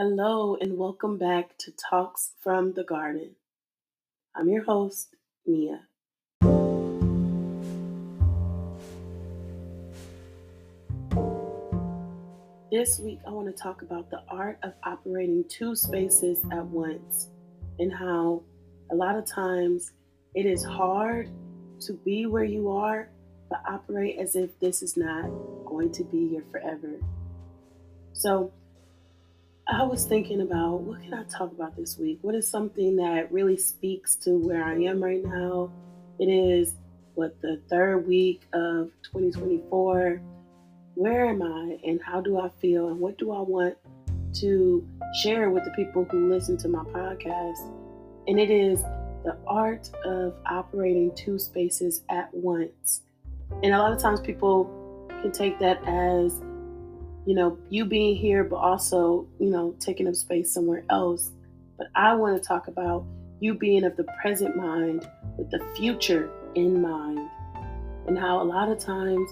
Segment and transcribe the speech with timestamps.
[0.00, 3.34] Hello, and welcome back to Talks from the Garden.
[4.32, 5.88] I'm your host, Nia.
[12.70, 17.30] This week, I want to talk about the art of operating two spaces at once
[17.80, 18.44] and how
[18.92, 19.90] a lot of times
[20.32, 21.28] it is hard
[21.80, 23.10] to be where you are,
[23.50, 25.28] but operate as if this is not
[25.66, 27.00] going to be your forever.
[28.12, 28.52] So,
[29.70, 32.20] I was thinking about what can I talk about this week?
[32.22, 35.70] What is something that really speaks to where I am right now?
[36.18, 36.72] It is
[37.16, 40.22] what the third week of 2024.
[40.94, 43.76] Where am I and how do I feel and what do I want
[44.36, 44.88] to
[45.22, 47.70] share with the people who listen to my podcast?
[48.26, 48.80] And it is
[49.22, 53.02] the art of operating two spaces at once.
[53.62, 54.64] And a lot of times people
[55.20, 56.40] can take that as
[57.28, 61.30] you know, you being here, but also, you know, taking up space somewhere else.
[61.76, 63.04] But I want to talk about
[63.38, 67.28] you being of the present mind with the future in mind,
[68.06, 69.30] and how a lot of times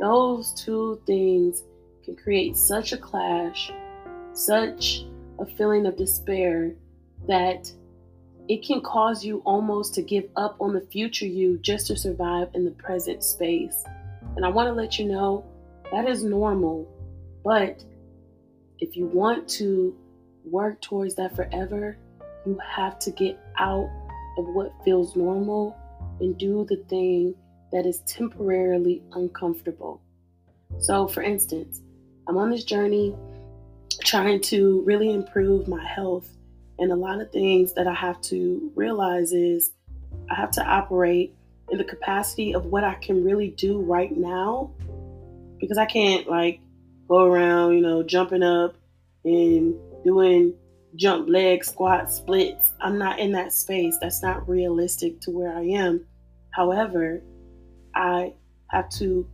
[0.00, 1.64] those two things
[2.02, 3.70] can create such a clash,
[4.32, 5.04] such
[5.38, 6.74] a feeling of despair
[7.28, 7.70] that
[8.48, 12.48] it can cause you almost to give up on the future you just to survive
[12.54, 13.84] in the present space.
[14.34, 15.44] And I want to let you know
[15.92, 16.88] that is normal.
[17.44, 17.84] But
[18.80, 19.94] if you want to
[20.44, 21.96] work towards that forever,
[22.46, 23.90] you have to get out
[24.38, 25.76] of what feels normal
[26.20, 27.34] and do the thing
[27.72, 30.00] that is temporarily uncomfortable.
[30.78, 31.80] So, for instance,
[32.26, 33.14] I'm on this journey
[34.02, 36.28] trying to really improve my health.
[36.78, 39.72] And a lot of things that I have to realize is
[40.30, 41.34] I have to operate
[41.70, 44.70] in the capacity of what I can really do right now
[45.60, 46.60] because I can't like
[47.08, 48.76] go around, you know, jumping up
[49.24, 49.74] and
[50.04, 50.54] doing
[50.96, 52.72] jump leg squat splits.
[52.80, 53.96] I'm not in that space.
[54.00, 56.06] That's not realistic to where I am.
[56.50, 57.22] However,
[57.94, 58.34] I
[58.68, 59.28] have to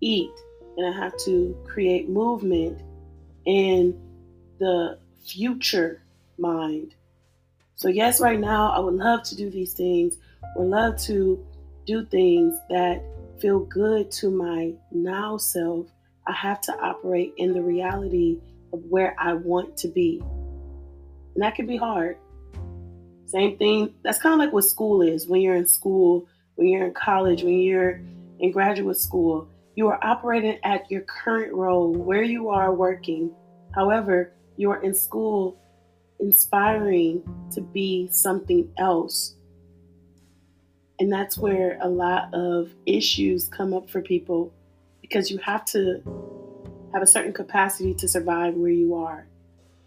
[0.00, 0.30] eat
[0.76, 2.80] and I have to create movement
[3.44, 3.98] in
[4.58, 6.02] the future
[6.38, 6.94] mind.
[7.74, 10.16] So, yes, right now I would love to do these things,
[10.56, 11.44] would love to
[11.84, 13.02] do things that
[13.40, 15.86] feel good to my now self
[16.26, 18.38] I have to operate in the reality
[18.72, 20.22] of where I want to be.
[21.34, 22.16] And that can be hard.
[23.26, 26.86] Same thing, that's kind of like what school is when you're in school, when you're
[26.86, 28.00] in college, when you're
[28.40, 29.48] in graduate school.
[29.74, 33.30] You are operating at your current role, where you are working.
[33.74, 35.58] However, you are in school
[36.20, 37.22] inspiring
[37.52, 39.34] to be something else.
[41.00, 44.52] And that's where a lot of issues come up for people
[45.12, 46.02] because you have to
[46.94, 49.26] have a certain capacity to survive where you are.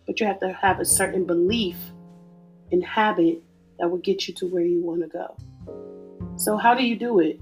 [0.05, 1.77] But you have to have a certain belief
[2.71, 3.41] and habit
[3.79, 5.35] that will get you to where you want to go.
[6.37, 7.39] So, how do you do it?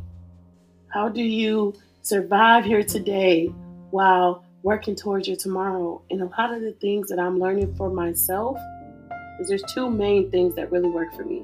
[0.87, 1.73] How do you
[2.03, 3.47] survive here today
[3.91, 6.01] while working towards your tomorrow?
[6.09, 8.57] And a lot of the things that I'm learning for myself
[9.41, 11.43] is there's two main things that really work for me.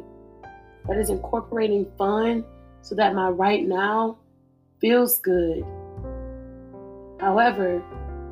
[0.87, 2.45] That is incorporating fun
[2.81, 4.17] so that my right now
[4.79, 5.65] feels good
[7.19, 7.83] However,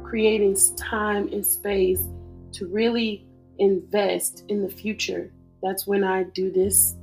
[0.04, 2.08] creating time and space
[2.54, 3.26] to really
[3.60, 5.32] invest in the future.
[5.62, 6.96] That's when I do this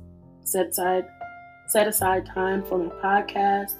[0.43, 1.05] set aside
[1.67, 3.73] set aside time for my podcast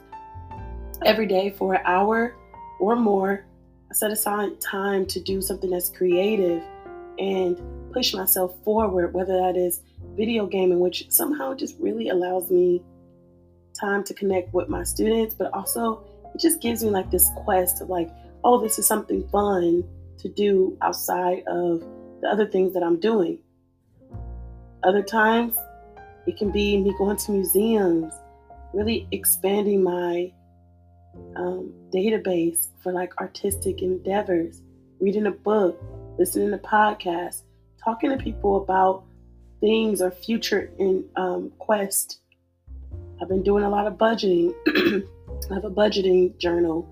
[1.06, 2.36] every day for an hour
[2.80, 3.46] or more.
[3.92, 6.64] I set aside time to do something that's creative
[7.20, 7.62] and
[7.94, 9.82] push myself forward, whether that is
[10.16, 12.82] video gaming, which somehow just really allows me
[13.80, 16.04] time to connect with my students, but also
[16.36, 18.12] it just gives me like this quest of like,
[18.44, 19.86] oh, this is something fun
[20.18, 21.80] to do outside of
[22.22, 23.40] the other things that I'm doing.
[24.84, 25.58] Other times,
[26.28, 28.14] it can be me going to museums,
[28.74, 30.34] really expanding my
[31.38, 34.62] um, database for like artistic endeavors,
[35.00, 35.82] reading a book,
[36.20, 37.44] listening to podcasts,
[37.82, 39.06] talking to people about
[39.62, 42.20] things or future in um, quest.
[43.22, 44.54] I've been doing a lot of budgeting.
[45.52, 46.88] I have a budgeting journal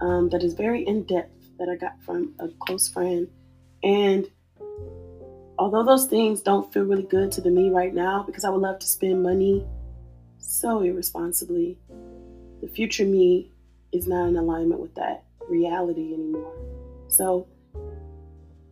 [0.00, 3.28] um, that is very in depth that I got from a close friend.
[3.82, 4.28] And
[5.58, 8.60] although those things don't feel really good to the me right now, because I would
[8.60, 9.64] love to spend money
[10.38, 11.78] so irresponsibly,
[12.60, 13.50] the future me
[13.92, 16.52] is not in alignment with that reality anymore.
[17.08, 17.46] So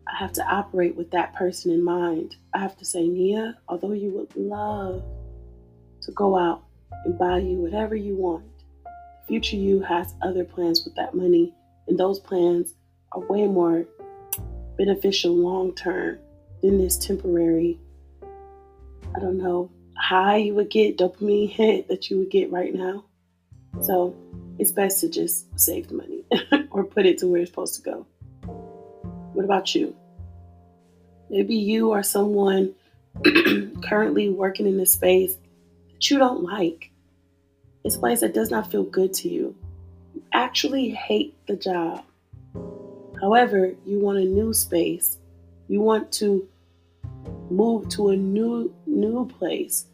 [0.09, 2.37] I have to operate with that person in mind.
[2.53, 5.05] I have to say, Nia, although you would love
[6.03, 6.65] to go out
[7.05, 8.45] and buy you whatever you want,
[9.27, 11.55] future you has other plans with that money,
[11.89, 12.75] and those plans
[13.13, 13.85] are way more
[14.77, 16.19] beneficial long term
[16.63, 17.79] than this temporary,
[18.23, 23.05] I don't know, high you would get, dopamine hit that you would get right now.
[23.81, 24.15] So
[24.59, 26.25] it's best to just save the money
[26.71, 28.07] or put it to where it's supposed to go.
[29.33, 29.97] What about you?
[31.31, 32.75] Maybe you are someone
[33.83, 35.37] currently working in a space
[35.93, 36.92] that you don't like.
[37.85, 39.55] It's a place that does not feel good to you.
[40.15, 42.05] You actually hate the job.
[43.21, 45.19] However, you want a new space.
[45.69, 46.49] You want to
[47.51, 49.87] move to a new new place.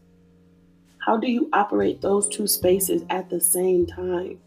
[0.98, 4.38] How do you operate those two spaces at the same time?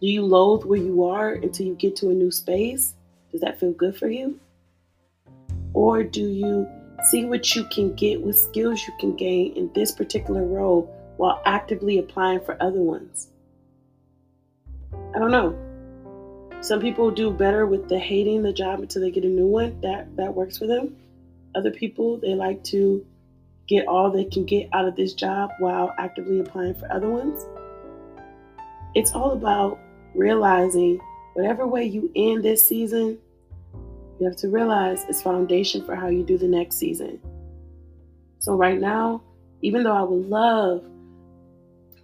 [0.00, 2.94] Do you loathe where you are until you get to a new space?
[3.30, 4.40] Does that feel good for you?
[5.74, 6.66] Or do you
[7.10, 11.42] see what you can get with skills you can gain in this particular role while
[11.44, 13.28] actively applying for other ones?
[15.14, 15.58] I don't know.
[16.60, 19.80] Some people do better with the hating the job until they get a new one.
[19.80, 20.96] That that works for them.
[21.54, 23.04] Other people, they like to
[23.66, 27.44] get all they can get out of this job while actively applying for other ones.
[28.94, 29.78] It's all about
[30.14, 31.00] realizing
[31.34, 33.18] whatever way you end this season,
[34.20, 37.20] you have to realize it's foundation for how you do the next season.
[38.38, 39.22] So right now,
[39.62, 40.84] even though I would love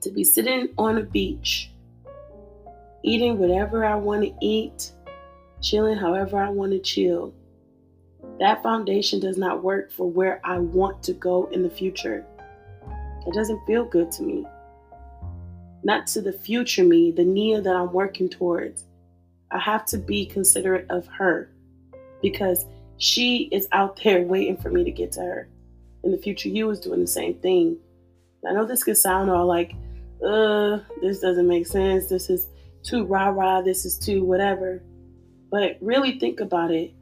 [0.08, 1.70] to be sitting on a beach,
[3.02, 4.90] eating whatever I want to eat,
[5.60, 7.34] chilling however I want to chill,
[8.40, 12.24] that foundation does not work for where I want to go in the future.
[13.26, 14.46] It doesn't feel good to me.
[15.82, 18.84] Not to the future me, the Nia that I'm working towards.
[19.50, 21.50] I have to be considerate of her
[22.22, 22.64] because
[22.96, 25.48] she is out there waiting for me to get to her.
[26.02, 27.76] In the future, you is doing the same thing.
[28.48, 29.74] I know this could sound all like,
[30.24, 32.08] uh, this doesn't make sense.
[32.08, 32.48] This is
[32.82, 33.62] too rah rah.
[33.62, 34.82] This is too whatever.
[35.50, 36.92] But really think about it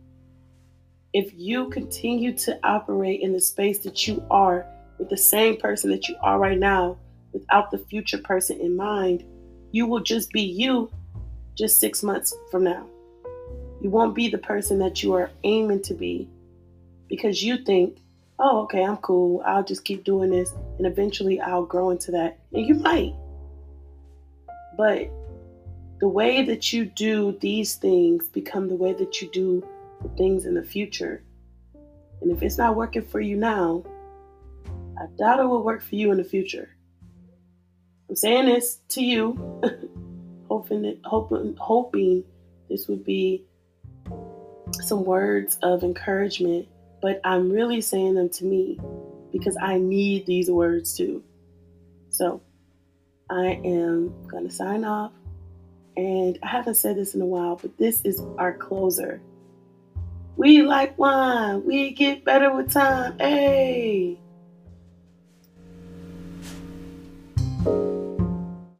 [1.16, 4.66] if you continue to operate in the space that you are
[4.98, 6.98] with the same person that you are right now
[7.32, 9.24] without the future person in mind,
[9.72, 10.90] you will just be you
[11.54, 12.86] just six months from now.
[13.80, 16.28] You won't be the person that you are aiming to be
[17.08, 17.98] because you think,
[18.38, 19.42] oh, okay, I'm cool.
[19.44, 22.38] I'll just keep doing this and eventually I'll grow into that.
[22.52, 23.14] And you might.
[24.76, 25.10] But
[26.00, 29.66] the way that you do these things become the way that you do
[30.02, 31.22] for things in the future.
[32.20, 33.84] And if it's not working for you now,
[34.98, 36.70] I doubt it will work for you in the future.
[38.08, 39.60] I'm saying this to you,
[40.48, 42.24] hoping, hoping, hoping
[42.68, 43.44] this would be
[44.72, 46.68] some words of encouragement,
[47.06, 48.80] but I'm really saying them to me
[49.30, 51.22] because I need these words too.
[52.10, 52.42] So
[53.30, 55.12] I am going to sign off.
[55.96, 59.22] And I haven't said this in a while, but this is our closer.
[60.36, 61.64] We like wine.
[61.64, 63.16] We get better with time.
[63.20, 64.18] Hey.